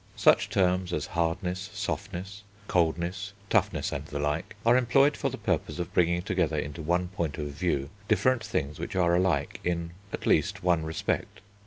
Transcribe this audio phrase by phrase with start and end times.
[0.15, 5.77] Such terms as hardness, softness, coldness, toughness, and the like, are employed for the purpose
[5.77, 10.25] of bringing together into one point of view different things which are alike in, at
[10.25, 11.41] least, one respect.